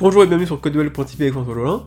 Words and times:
Bonjour 0.00 0.22
et 0.22 0.26
bienvenue 0.26 0.46
sur 0.46 0.58
CodeWell.tv 0.58 1.24
avec 1.24 1.34
François 1.34 1.52
Jolin. 1.52 1.82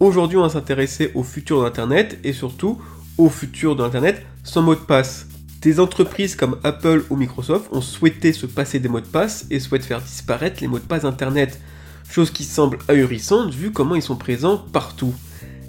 Aujourd'hui, 0.00 0.38
on 0.38 0.42
va 0.42 0.48
s'intéresser 0.48 1.10
au 1.14 1.22
futur 1.22 1.62
d'Internet 1.62 2.18
et 2.24 2.32
surtout 2.32 2.80
au 3.18 3.28
futur 3.28 3.76
de 3.76 3.82
l'Internet 3.82 4.24
sans 4.44 4.62
mot 4.62 4.74
de 4.74 4.80
passe. 4.80 5.26
Des 5.60 5.78
entreprises 5.78 6.36
comme 6.36 6.56
Apple 6.64 7.04
ou 7.10 7.16
Microsoft 7.16 7.66
ont 7.70 7.82
souhaité 7.82 8.32
se 8.32 8.46
passer 8.46 8.78
des 8.78 8.88
mots 8.88 9.02
de 9.02 9.06
passe 9.06 9.44
et 9.50 9.60
souhaitent 9.60 9.84
faire 9.84 10.00
disparaître 10.00 10.62
les 10.62 10.68
mots 10.68 10.78
de 10.78 10.84
passe 10.84 11.04
Internet, 11.04 11.60
chose 12.08 12.30
qui 12.30 12.44
semble 12.44 12.78
ahurissante 12.88 13.52
vu 13.52 13.72
comment 13.72 13.94
ils 13.94 14.00
sont 14.00 14.16
présents 14.16 14.56
partout. 14.56 15.12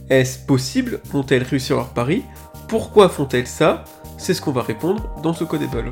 Est-ce 0.09 0.39
possible? 0.39 1.01
Vont-elles 1.11 1.43
réussir 1.43 1.75
leur 1.75 1.89
pari? 1.89 2.23
Pourquoi 2.69 3.09
font-elles 3.09 3.47
ça? 3.47 3.83
C'est 4.17 4.33
ce 4.33 4.41
qu'on 4.41 4.53
va 4.53 4.61
répondre 4.61 5.09
dans 5.23 5.33
ce 5.33 5.43
Codable. 5.43 5.91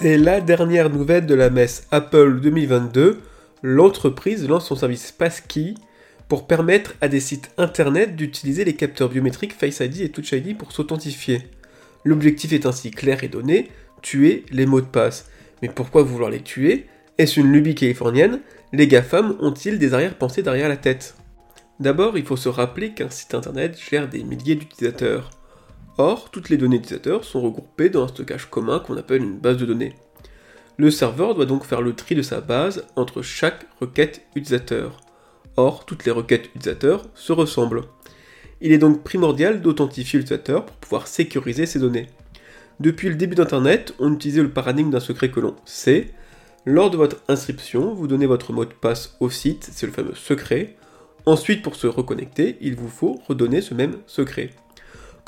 C'est 0.00 0.16
la 0.16 0.40
dernière 0.40 0.90
nouvelle 0.90 1.26
de 1.26 1.34
la 1.34 1.50
messe 1.50 1.88
Apple 1.90 2.38
2022. 2.40 3.18
L'entreprise 3.64 4.46
lance 4.46 4.68
son 4.68 4.76
service 4.76 5.10
Passkey 5.10 5.74
pour 6.28 6.46
permettre 6.46 6.94
à 7.00 7.08
des 7.08 7.18
sites 7.18 7.50
internet 7.58 8.14
d'utiliser 8.14 8.64
les 8.64 8.76
capteurs 8.76 9.08
biométriques 9.08 9.54
Face 9.54 9.80
ID 9.80 10.02
et 10.02 10.10
Touch 10.10 10.30
ID 10.30 10.56
pour 10.56 10.70
s'authentifier. 10.70 11.42
L'objectif 12.04 12.52
est 12.52 12.64
ainsi 12.64 12.92
clair 12.92 13.24
et 13.24 13.28
donné, 13.28 13.70
tuer 14.00 14.44
les 14.52 14.66
mots 14.66 14.80
de 14.80 14.86
passe. 14.86 15.32
Mais 15.62 15.68
pourquoi 15.68 16.04
vouloir 16.04 16.30
les 16.30 16.42
tuer? 16.42 16.86
Est-ce 17.18 17.40
une 17.40 17.50
lubie 17.50 17.74
californienne? 17.74 18.38
Les 18.72 18.86
GAFAM 18.86 19.36
ont-ils 19.40 19.80
des 19.80 19.94
arrière-pensées 19.94 20.44
derrière 20.44 20.68
la 20.68 20.76
tête? 20.76 21.16
D'abord, 21.80 22.16
il 22.16 22.24
faut 22.24 22.36
se 22.36 22.48
rappeler 22.48 22.94
qu'un 22.94 23.10
site 23.10 23.34
internet 23.34 23.76
gère 23.90 24.08
des 24.08 24.22
milliers 24.22 24.54
d'utilisateurs. 24.54 25.37
Or, 25.98 26.30
toutes 26.30 26.48
les 26.48 26.56
données 26.56 26.76
utilisateurs 26.76 27.24
sont 27.24 27.40
regroupées 27.40 27.90
dans 27.90 28.04
un 28.04 28.08
stockage 28.08 28.48
commun 28.48 28.78
qu'on 28.78 28.96
appelle 28.96 29.22
une 29.22 29.38
base 29.38 29.56
de 29.56 29.66
données. 29.66 29.94
Le 30.76 30.92
serveur 30.92 31.34
doit 31.34 31.44
donc 31.44 31.64
faire 31.64 31.82
le 31.82 31.92
tri 31.92 32.14
de 32.14 32.22
sa 32.22 32.40
base 32.40 32.86
entre 32.94 33.20
chaque 33.20 33.66
requête 33.80 34.24
utilisateur. 34.36 35.00
Or, 35.56 35.84
toutes 35.84 36.04
les 36.04 36.12
requêtes 36.12 36.46
utilisateurs 36.54 37.04
se 37.14 37.32
ressemblent. 37.32 37.82
Il 38.60 38.70
est 38.70 38.78
donc 38.78 39.02
primordial 39.02 39.60
d'authentifier 39.60 40.20
l'utilisateur 40.20 40.66
pour 40.66 40.76
pouvoir 40.76 41.08
sécuriser 41.08 41.66
ces 41.66 41.80
données. 41.80 42.06
Depuis 42.78 43.08
le 43.08 43.16
début 43.16 43.34
d'Internet, 43.34 43.92
on 43.98 44.12
utilisait 44.12 44.42
le 44.42 44.52
paradigme 44.52 44.90
d'un 44.90 45.00
secret 45.00 45.32
que 45.32 45.40
l'on 45.40 45.56
sait. 45.64 46.12
Lors 46.64 46.90
de 46.90 46.96
votre 46.96 47.16
inscription, 47.26 47.92
vous 47.92 48.06
donnez 48.06 48.26
votre 48.26 48.52
mot 48.52 48.64
de 48.64 48.72
passe 48.72 49.16
au 49.18 49.30
site, 49.30 49.68
c'est 49.72 49.86
le 49.86 49.92
fameux 49.92 50.14
secret. 50.14 50.76
Ensuite, 51.26 51.62
pour 51.62 51.74
se 51.74 51.88
reconnecter, 51.88 52.56
il 52.60 52.76
vous 52.76 52.88
faut 52.88 53.20
redonner 53.26 53.62
ce 53.62 53.74
même 53.74 53.96
secret. 54.06 54.50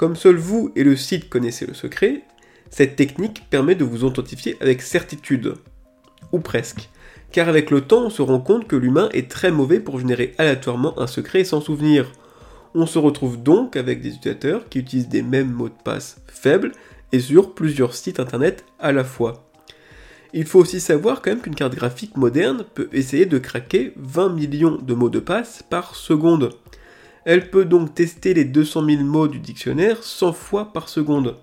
Comme 0.00 0.16
seul 0.16 0.36
vous 0.36 0.72
et 0.76 0.82
le 0.82 0.96
site 0.96 1.28
connaissez 1.28 1.66
le 1.66 1.74
secret, 1.74 2.22
cette 2.70 2.96
technique 2.96 3.42
permet 3.50 3.74
de 3.74 3.84
vous 3.84 4.02
authentifier 4.04 4.56
avec 4.62 4.80
certitude. 4.80 5.56
Ou 6.32 6.38
presque. 6.38 6.88
Car 7.32 7.50
avec 7.50 7.70
le 7.70 7.82
temps, 7.82 8.06
on 8.06 8.08
se 8.08 8.22
rend 8.22 8.40
compte 8.40 8.66
que 8.66 8.76
l'humain 8.76 9.10
est 9.12 9.30
très 9.30 9.50
mauvais 9.50 9.78
pour 9.78 10.00
générer 10.00 10.34
aléatoirement 10.38 10.98
un 10.98 11.06
secret 11.06 11.44
sans 11.44 11.60
souvenir. 11.60 12.10
On 12.74 12.86
se 12.86 12.98
retrouve 12.98 13.42
donc 13.42 13.76
avec 13.76 14.00
des 14.00 14.14
utilisateurs 14.14 14.70
qui 14.70 14.78
utilisent 14.78 15.10
des 15.10 15.20
mêmes 15.20 15.52
mots 15.52 15.68
de 15.68 15.74
passe 15.84 16.16
faibles 16.28 16.72
et 17.12 17.20
sur 17.20 17.54
plusieurs 17.54 17.92
sites 17.92 18.20
internet 18.20 18.64
à 18.78 18.92
la 18.92 19.04
fois. 19.04 19.50
Il 20.32 20.46
faut 20.46 20.60
aussi 20.60 20.80
savoir 20.80 21.20
quand 21.20 21.28
même 21.28 21.42
qu'une 21.42 21.54
carte 21.54 21.74
graphique 21.74 22.16
moderne 22.16 22.64
peut 22.72 22.88
essayer 22.94 23.26
de 23.26 23.36
craquer 23.36 23.92
20 23.96 24.30
millions 24.30 24.78
de 24.80 24.94
mots 24.94 25.10
de 25.10 25.20
passe 25.20 25.62
par 25.68 25.94
seconde. 25.94 26.54
Elle 27.24 27.50
peut 27.50 27.64
donc 27.64 27.94
tester 27.94 28.34
les 28.34 28.44
200 28.44 28.86
000 28.86 29.02
mots 29.02 29.28
du 29.28 29.38
dictionnaire 29.38 30.02
100 30.02 30.32
fois 30.32 30.72
par 30.72 30.88
seconde. 30.88 31.36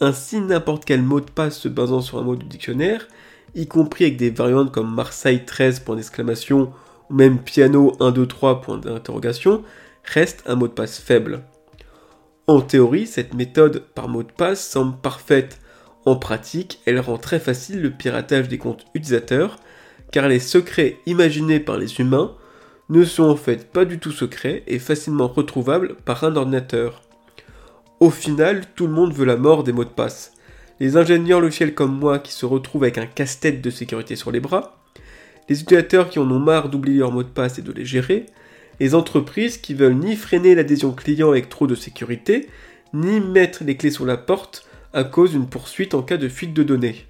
Ainsi, 0.00 0.40
n'importe 0.40 0.84
quel 0.84 1.02
mot 1.02 1.20
de 1.20 1.30
passe 1.30 1.58
se 1.58 1.68
basant 1.68 2.00
sur 2.00 2.18
un 2.18 2.22
mot 2.22 2.36
du 2.36 2.46
dictionnaire, 2.46 3.08
y 3.54 3.66
compris 3.66 4.04
avec 4.04 4.16
des 4.16 4.30
variantes 4.30 4.72
comme 4.72 4.94
Marseille 4.94 5.44
13 5.44 5.80
point 5.80 5.96
d'exclamation 5.96 6.72
ou 7.10 7.14
même 7.14 7.38
piano 7.38 7.96
1 8.00 8.10
2 8.12 8.26
3 8.26 8.60
point 8.60 8.78
d'interrogation, 8.78 9.62
reste 10.04 10.42
un 10.46 10.54
mot 10.54 10.68
de 10.68 10.72
passe 10.72 10.98
faible. 10.98 11.42
En 12.46 12.60
théorie, 12.60 13.06
cette 13.06 13.34
méthode 13.34 13.84
par 13.94 14.08
mot 14.08 14.22
de 14.22 14.32
passe 14.32 14.68
semble 14.68 14.96
parfaite. 15.00 15.60
En 16.04 16.16
pratique, 16.16 16.80
elle 16.86 16.98
rend 16.98 17.18
très 17.18 17.38
facile 17.38 17.80
le 17.80 17.90
piratage 17.90 18.48
des 18.48 18.58
comptes 18.58 18.86
utilisateurs, 18.94 19.56
car 20.10 20.28
les 20.28 20.40
secrets 20.40 20.98
imaginés 21.06 21.60
par 21.60 21.78
les 21.78 22.00
humains 22.00 22.34
ne 22.92 23.04
sont 23.04 23.24
en 23.24 23.36
fait 23.36 23.72
pas 23.72 23.86
du 23.86 23.98
tout 23.98 24.12
secrets 24.12 24.64
et 24.66 24.78
facilement 24.78 25.26
retrouvables 25.26 25.96
par 26.04 26.24
un 26.24 26.36
ordinateur. 26.36 27.00
Au 28.00 28.10
final, 28.10 28.64
tout 28.76 28.86
le 28.86 28.92
monde 28.92 29.14
veut 29.14 29.24
la 29.24 29.38
mort 29.38 29.64
des 29.64 29.72
mots 29.72 29.84
de 29.84 29.88
passe. 29.88 30.34
Les 30.78 30.98
ingénieurs 30.98 31.40
logiciels 31.40 31.74
comme 31.74 31.98
moi 31.98 32.18
qui 32.18 32.32
se 32.32 32.44
retrouvent 32.44 32.82
avec 32.82 32.98
un 32.98 33.06
casse-tête 33.06 33.62
de 33.62 33.70
sécurité 33.70 34.14
sur 34.14 34.30
les 34.30 34.40
bras, 34.40 34.76
les 35.48 35.62
utilisateurs 35.62 36.10
qui 36.10 36.18
en 36.18 36.30
ont 36.30 36.38
marre 36.38 36.68
d'oublier 36.68 36.98
leurs 36.98 37.12
mots 37.12 37.22
de 37.22 37.28
passe 37.28 37.58
et 37.58 37.62
de 37.62 37.72
les 37.72 37.86
gérer, 37.86 38.26
les 38.78 38.94
entreprises 38.94 39.56
qui 39.56 39.72
veulent 39.72 39.96
ni 39.96 40.14
freiner 40.14 40.54
l'adhésion 40.54 40.92
client 40.92 41.30
avec 41.30 41.48
trop 41.48 41.66
de 41.66 41.74
sécurité, 41.74 42.50
ni 42.92 43.20
mettre 43.20 43.64
les 43.64 43.78
clés 43.78 43.90
sur 43.90 44.04
la 44.04 44.18
porte 44.18 44.68
à 44.92 45.04
cause 45.04 45.30
d'une 45.30 45.48
poursuite 45.48 45.94
en 45.94 46.02
cas 46.02 46.18
de 46.18 46.28
fuite 46.28 46.52
de 46.52 46.62
données. 46.62 47.06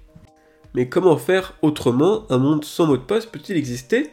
Mais 0.75 0.87
comment 0.87 1.17
faire 1.17 1.55
autrement 1.61 2.23
Un 2.29 2.37
monde 2.37 2.63
sans 2.63 2.85
mot 2.85 2.95
de 2.95 3.01
passe 3.01 3.25
peut-il 3.25 3.57
exister? 3.57 4.11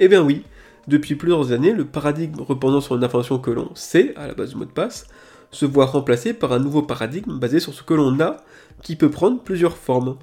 Eh 0.00 0.08
bien 0.08 0.22
oui, 0.22 0.42
depuis 0.86 1.14
plusieurs 1.14 1.52
années, 1.52 1.72
le 1.72 1.84
paradigme 1.84 2.40
reposant 2.40 2.80
sur 2.80 2.96
une 2.96 3.04
information 3.04 3.38
que 3.38 3.50
l'on 3.50 3.74
sait, 3.74 4.14
à 4.16 4.26
la 4.26 4.34
base 4.34 4.50
du 4.50 4.56
mot 4.56 4.64
de 4.64 4.70
passe, 4.70 5.06
se 5.50 5.64
voit 5.64 5.86
remplacé 5.86 6.34
par 6.34 6.52
un 6.52 6.58
nouveau 6.58 6.82
paradigme 6.82 7.38
basé 7.38 7.60
sur 7.60 7.72
ce 7.72 7.82
que 7.82 7.94
l'on 7.94 8.20
a, 8.20 8.38
qui 8.82 8.96
peut 8.96 9.10
prendre 9.10 9.40
plusieurs 9.40 9.76
formes. 9.76 10.16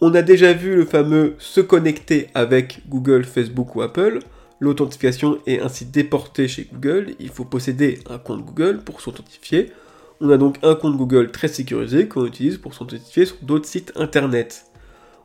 On 0.00 0.14
a 0.14 0.22
déjà 0.22 0.52
vu 0.52 0.74
le 0.74 0.84
fameux 0.84 1.34
se 1.38 1.60
connecter 1.60 2.28
avec 2.34 2.82
Google, 2.88 3.24
Facebook 3.24 3.76
ou 3.76 3.82
Apple. 3.82 4.18
L'authentification 4.60 5.38
est 5.46 5.60
ainsi 5.60 5.86
déportée 5.86 6.48
chez 6.48 6.68
Google. 6.72 7.14
Il 7.20 7.28
faut 7.28 7.44
posséder 7.44 8.00
un 8.10 8.18
compte 8.18 8.44
Google 8.44 8.80
pour 8.84 9.00
s'authentifier. 9.00 9.72
On 10.20 10.30
a 10.30 10.36
donc 10.36 10.58
un 10.62 10.74
compte 10.74 10.96
Google 10.96 11.30
très 11.30 11.48
sécurisé 11.48 12.08
qu'on 12.08 12.26
utilise 12.26 12.58
pour 12.58 12.74
s'authentifier 12.74 13.26
sur 13.26 13.36
d'autres 13.42 13.66
sites 13.66 13.92
internet. 13.96 14.66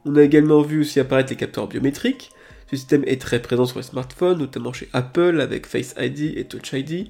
On 0.06 0.16
a 0.16 0.24
également 0.24 0.62
vu 0.62 0.82
aussi 0.82 1.00
apparaître 1.00 1.32
les 1.32 1.36
capteurs 1.36 1.68
biométriques. 1.68 2.32
Ce 2.70 2.76
système 2.76 3.04
est 3.08 3.20
très 3.20 3.42
présent 3.42 3.66
sur 3.66 3.80
les 3.80 3.84
smartphones, 3.84 4.38
notamment 4.38 4.74
chez 4.74 4.90
Apple 4.94 5.42
avec 5.42 5.66
Face 5.66 5.96
ID 5.98 6.38
et 6.38 6.46
Touch 6.46 6.74
ID. 6.74 7.08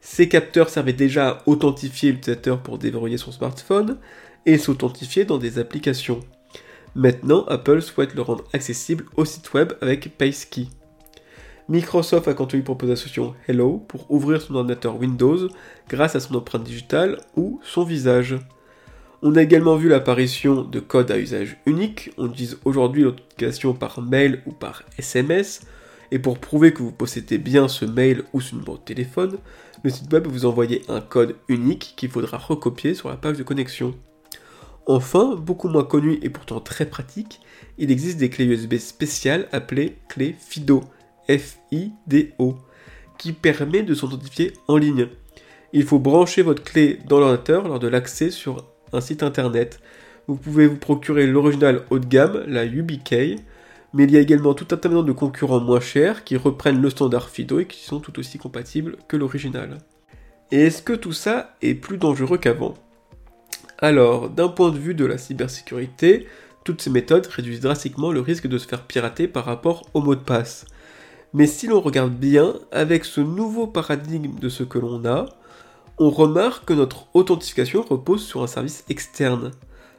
Ces 0.00 0.28
capteurs 0.28 0.68
servaient 0.68 0.92
déjà 0.92 1.28
à 1.28 1.42
authentifier 1.46 2.10
l'utilisateur 2.10 2.60
pour 2.60 2.78
déverrouiller 2.78 3.16
son 3.16 3.30
smartphone 3.30 3.98
et 4.46 4.58
s'authentifier 4.58 5.24
dans 5.24 5.38
des 5.38 5.60
applications. 5.60 6.20
Maintenant, 6.96 7.44
Apple 7.44 7.82
souhaite 7.82 8.14
le 8.14 8.22
rendre 8.22 8.44
accessible 8.52 9.04
au 9.16 9.24
site 9.24 9.52
web 9.54 9.74
avec 9.80 10.18
PaceKey. 10.18 10.66
Microsoft 11.68 12.26
a 12.26 12.34
quant 12.34 12.46
à 12.46 12.56
lui 12.56 12.62
proposé 12.62 12.90
la 12.90 12.96
solution 12.96 13.34
Hello 13.46 13.84
pour 13.86 14.10
ouvrir 14.10 14.42
son 14.42 14.56
ordinateur 14.56 14.98
Windows 14.98 15.48
grâce 15.88 16.16
à 16.16 16.20
son 16.20 16.34
empreinte 16.34 16.64
digitale 16.64 17.20
ou 17.36 17.60
son 17.62 17.84
visage. 17.84 18.36
On 19.22 19.34
a 19.34 19.42
également 19.42 19.76
vu 19.76 19.88
l'apparition 19.88 20.62
de 20.62 20.78
codes 20.78 21.10
à 21.10 21.18
usage 21.18 21.56
unique. 21.64 22.10
On 22.18 22.28
utilise 22.28 22.58
aujourd'hui 22.64 23.02
l'authentification 23.02 23.72
par 23.72 24.02
mail 24.02 24.42
ou 24.46 24.52
par 24.52 24.82
SMS. 24.98 25.62
Et 26.10 26.18
pour 26.18 26.38
prouver 26.38 26.72
que 26.72 26.82
vous 26.82 26.92
possédez 26.92 27.38
bien 27.38 27.66
ce 27.66 27.84
mail 27.84 28.24
ou 28.32 28.40
ce 28.40 28.54
numéro 28.54 28.76
de 28.76 28.82
téléphone, 28.82 29.38
le 29.82 29.90
site 29.90 30.12
web 30.12 30.26
vous 30.26 30.44
envoyer 30.44 30.82
un 30.88 31.00
code 31.00 31.36
unique 31.48 31.94
qu'il 31.96 32.10
faudra 32.10 32.36
recopier 32.36 32.94
sur 32.94 33.08
la 33.08 33.16
page 33.16 33.38
de 33.38 33.42
connexion. 33.42 33.94
Enfin, 34.86 35.34
beaucoup 35.34 35.68
moins 35.68 35.82
connu 35.82 36.18
et 36.22 36.30
pourtant 36.30 36.60
très 36.60 36.86
pratique, 36.86 37.40
il 37.78 37.90
existe 37.90 38.18
des 38.18 38.30
clés 38.30 38.44
USB 38.44 38.76
spéciales 38.76 39.48
appelées 39.50 39.96
clés 40.08 40.36
FIDO, 40.38 40.84
F-I-D-O, 41.28 42.56
qui 43.18 43.32
permet 43.32 43.82
de 43.82 43.94
s'authentifier 43.94 44.52
en 44.68 44.76
ligne. 44.76 45.08
Il 45.72 45.84
faut 45.84 45.98
brancher 45.98 46.42
votre 46.42 46.62
clé 46.62 47.00
dans 47.08 47.18
l'ordinateur 47.18 47.66
lors 47.66 47.80
de 47.80 47.88
l'accès 47.88 48.30
sur 48.30 48.64
un 48.96 49.00
site 49.00 49.22
internet. 49.22 49.80
Vous 50.26 50.36
pouvez 50.36 50.66
vous 50.66 50.76
procurer 50.76 51.26
l'original 51.26 51.82
haut 51.90 51.98
de 51.98 52.06
gamme, 52.06 52.42
la 52.46 52.64
UBK, 52.64 53.38
mais 53.92 54.04
il 54.04 54.10
y 54.10 54.16
a 54.16 54.20
également 54.20 54.54
tout 54.54 54.66
un 54.72 54.76
tas 54.76 54.88
de 54.88 55.12
concurrents 55.12 55.60
moins 55.60 55.80
chers 55.80 56.24
qui 56.24 56.36
reprennent 56.36 56.82
le 56.82 56.90
standard 56.90 57.28
FIDO 57.28 57.60
et 57.60 57.66
qui 57.66 57.84
sont 57.84 58.00
tout 58.00 58.18
aussi 58.18 58.38
compatibles 58.38 58.96
que 59.08 59.16
l'original. 59.16 59.78
Et 60.52 60.62
est-ce 60.62 60.82
que 60.82 60.92
tout 60.92 61.12
ça 61.12 61.54
est 61.62 61.74
plus 61.74 61.98
dangereux 61.98 62.38
qu'avant? 62.38 62.74
Alors, 63.78 64.30
d'un 64.30 64.48
point 64.48 64.70
de 64.70 64.78
vue 64.78 64.94
de 64.94 65.04
la 65.04 65.18
cybersécurité, 65.18 66.26
toutes 66.64 66.82
ces 66.82 66.90
méthodes 66.90 67.26
réduisent 67.26 67.60
drastiquement 67.60 68.10
le 68.10 68.20
risque 68.20 68.46
de 68.46 68.58
se 68.58 68.66
faire 68.66 68.82
pirater 68.82 69.28
par 69.28 69.44
rapport 69.44 69.88
au 69.94 70.00
mot 70.00 70.14
de 70.14 70.20
passe. 70.20 70.66
Mais 71.32 71.46
si 71.46 71.66
l'on 71.66 71.80
regarde 71.80 72.14
bien, 72.14 72.54
avec 72.72 73.04
ce 73.04 73.20
nouveau 73.20 73.66
paradigme 73.66 74.38
de 74.38 74.48
ce 74.48 74.62
que 74.62 74.78
l'on 74.78 75.04
a, 75.04 75.26
on 75.98 76.10
remarque 76.10 76.66
que 76.66 76.74
notre 76.74 77.06
authentification 77.14 77.82
repose 77.82 78.24
sur 78.24 78.42
un 78.42 78.46
service 78.46 78.84
externe. 78.88 79.52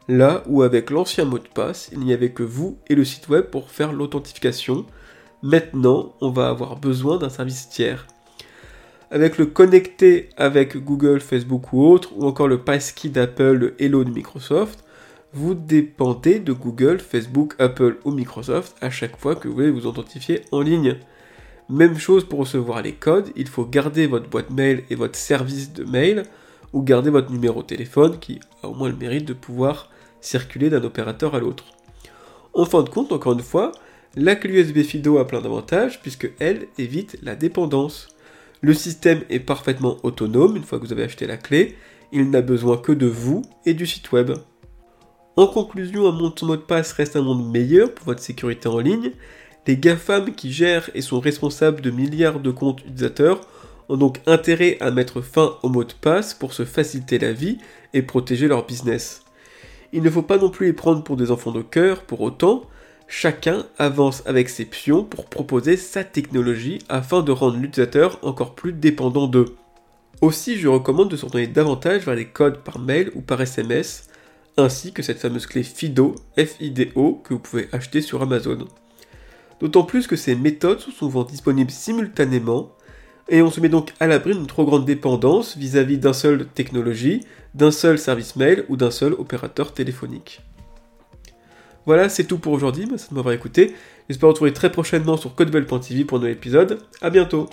Là 0.08 0.44
où 0.48 0.62
avec 0.62 0.90
l'ancien 0.90 1.26
mot 1.26 1.40
de 1.40 1.48
passe, 1.48 1.90
il 1.92 2.00
n'y 2.00 2.14
avait 2.14 2.32
que 2.32 2.44
vous 2.44 2.78
et 2.88 2.96
le 2.96 3.04
site 3.04 3.28
web 3.30 3.46
pour 3.46 3.72
faire 3.72 3.92
l'authentification, 3.92 4.86
maintenant 5.42 6.14
on 6.22 6.30
va 6.30 6.50
avoir 6.50 6.78
besoin 6.78 7.18
d'un 7.18 7.30
service 7.30 7.70
tiers. 7.70 8.08
Avec 9.10 9.38
le 9.38 9.48
connecté 9.48 10.30
avec 10.38 10.78
Google, 10.78 11.20
Facebook 11.20 11.74
ou 11.74 11.86
autre, 11.86 12.12
ou 12.16 12.26
encore 12.26 12.48
le 12.48 12.62
passkey 12.62 13.10
d'Apple, 13.10 13.54
le 13.54 13.82
Hello 13.82 14.04
de 14.04 14.12
Microsoft, 14.12 14.84
vous 15.34 15.56
dépendez 15.56 16.40
de 16.40 16.54
Google, 16.54 17.00
Facebook, 17.00 17.56
Apple 17.60 17.98
ou 18.06 18.12
Microsoft 18.12 18.76
à 18.82 18.90
chaque 18.90 19.18
fois 19.18 19.36
que 19.36 19.48
vous 19.48 19.56
voulez 19.56 19.72
vous 19.72 19.88
authentifier 19.88 20.42
en 20.52 20.62
ligne. 20.62 20.98
Même 21.69 21.98
chose 21.98 22.24
pour 22.24 22.40
recevoir 22.40 22.81
les 22.81 22.94
codes, 22.94 23.30
il 23.36 23.48
faut 23.48 23.66
garder 23.66 24.08
votre 24.08 24.30
boîte 24.30 24.50
mail 24.50 24.84
et 24.90 24.96
votre 24.96 25.18
service 25.18 25.74
de 25.74 25.84
mail, 25.84 26.24
ou 26.74 26.81
garder 26.81 27.10
votre 27.10 27.31
numéro 27.31 27.62
de 27.62 27.68
téléphone 27.68 28.19
qui 28.19 28.40
a 28.64 28.68
au 28.68 28.74
moins 28.74 28.90
le 28.90 28.96
mérite 28.96 29.25
de 29.25 29.34
pouvoir 29.34 29.90
circuler 30.22 30.69
d'un 30.69 30.84
opérateur 30.84 31.36
à 31.36 31.40
l'autre. 31.40 31.66
En 32.54 32.66
fin 32.66 32.84
de 32.84 32.90
compte, 32.90 33.12
encore 33.12 33.34
une 33.34 33.40
fois, 33.40 33.72
la 34.16 34.36
clé 34.36 34.60
USB 34.60 34.84
FIDO 34.84 35.18
a 35.18 35.28
plein 35.28 35.42
d'avantages 35.42 36.02
puisque 36.02 36.31
elle 36.40 36.68
évite 36.78 37.18
la 37.22 37.36
dépendance. 37.36 38.08
Le 38.62 38.74
système 38.74 39.22
est 39.30 39.40
parfaitement 39.40 39.98
autonome 40.04 40.56
une 40.56 40.64
fois 40.64 40.80
que 40.80 40.86
vous 40.86 40.94
avez 40.94 41.04
acheté 41.04 41.28
la 41.28 41.38
clé, 41.38 41.75
il 42.12 42.30
n'a 42.30 42.42
besoin 42.42 42.78
que 42.78 42.92
de 42.92 43.06
vous 43.06 43.44
et 43.66 43.74
du 43.74 43.86
site 43.86 44.12
web. 44.12 44.31
En 45.36 45.46
conclusion, 45.46 46.08
un 46.08 46.12
monde 46.12 46.40
sans 46.40 46.48
mot 46.48 46.56
de 46.56 46.62
passe 46.62 46.94
reste 46.94 47.16
un 47.16 47.22
monde 47.22 47.52
meilleur 47.52 47.94
pour 47.94 48.08
votre 48.08 48.24
sécurité 48.24 48.68
en 48.68 48.80
ligne. 48.80 49.12
Les 49.68 49.75
GAFAM 49.75 50.34
qui 50.34 50.54
gèrent 50.54 50.90
et 50.96 51.02
sont 51.02 51.19
responsables 51.19 51.81
de 51.81 51.92
milliards 51.92 52.40
de 52.40 52.52
comptes 52.52 52.80
utilisateurs 52.81 53.42
ont 53.90 53.98
donc 53.98 54.22
intérêt 54.25 54.78
à 54.80 54.92
mettre 54.92 55.22
fin 55.22 55.58
au 55.62 55.68
mot 55.68 55.84
de 55.84 55.94
passe 55.94 56.34
pour 56.34 56.54
se 56.54 56.64
faciliter 56.64 57.19
la 57.19 57.34
vie 57.34 57.58
et 57.94 58.02
protéger 58.02 58.48
leur 58.48 58.66
business. 58.66 59.24
Il 59.92 60.04
ne 60.04 60.10
faut 60.10 60.22
pas 60.22 60.38
non 60.38 60.50
plus 60.50 60.68
les 60.68 60.74
prendre 60.74 61.04
pour 61.04 61.18
des 61.18 61.31
enfants 61.31 61.52
de 61.52 61.62
cœur, 61.62 62.04
pour 62.04 62.22
autant, 62.22 62.64
chacun 63.10 63.66
avance 63.78 64.24
avec 64.25 64.48
ses 64.48 64.66
pions 64.66 65.04
pour 65.04 65.25
proposer 65.25 65.75
sa 65.75 66.06
technologie 66.06 66.80
afin 66.88 67.22
de 67.22 67.34
rendre 67.34 67.58
l'utilisateur 67.58 68.19
encore 68.22 68.56
plus 68.56 68.72
dépendant 68.72 69.28
d'eux. 69.28 69.56
Aussi, 70.22 70.58
je 70.58 70.69
recommande 70.69 71.10
de 71.10 71.18
se 71.18 71.25
tourner 71.25 71.48
davantage 71.48 72.06
vers 72.06 72.16
les 72.16 72.28
codes 72.28 72.64
par 72.64 72.80
mail 72.80 73.12
ou 73.16 73.22
par 73.22 73.42
SMS, 73.42 74.08
ainsi 74.56 74.94
que 74.94 75.04
cette 75.04 75.19
fameuse 75.19 75.46
clé 75.46 75.64
FIDO, 75.64 76.16
F-I-D-O, 76.38 77.22
que 77.24 77.34
vous 77.34 77.40
pouvez 77.40 77.68
acheter 77.74 78.02
sur 78.02 78.22
Amazon. 78.22 78.66
D'autant 79.59 79.83
plus 79.83 80.07
que 80.07 80.15
ces 80.15 80.36
méthodes 80.36 80.80
sont 80.80 80.92
souvent 80.92 81.24
disponibles 81.24 81.71
simultanément, 81.71 82.71
et 83.30 83.42
on 83.42 83.51
se 83.51 83.59
met 83.59 83.69
donc 83.69 83.94
à 84.00 84.07
l'abri 84.07 84.33
d'une 84.33 84.48
trop 84.48 84.65
grande 84.65 84.86
dépendance 84.86 85.57
vis-à-vis 85.57 85.98
d'un 85.98 86.13
seul 86.13 86.45
technologie, 86.48 87.21
d'un 87.56 87.71
seul 87.71 88.00
service 88.00 88.36
mail 88.36 88.65
ou 88.69 88.77
d'un 88.77 88.92
seul 88.92 89.13
opérateur 89.13 89.74
téléphonique. 89.74 90.42
Voilà, 91.86 92.09
c'est 92.09 92.25
tout 92.25 92.38
pour 92.38 92.54
aujourd'hui, 92.54 92.86
merci 92.89 93.09
de 93.09 93.15
m'avoir 93.15 93.33
écouté. 93.33 93.74
J'espère 94.09 94.27
vous 94.27 94.33
retrouver 94.33 94.54
très 94.54 94.71
prochainement 94.71 95.18
sur 95.18 95.36
codebell.tv 95.36 96.06
pour 96.06 96.18
un 96.18 96.21
nouvel 96.21 96.36
épisode. 96.36 96.80
A 97.01 97.09
bientôt 97.09 97.50